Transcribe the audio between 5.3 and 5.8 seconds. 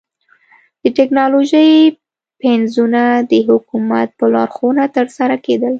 کېدل.